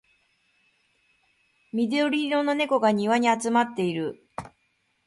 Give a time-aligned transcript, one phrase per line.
[1.73, 4.19] 緑色の猫が庭に集まっている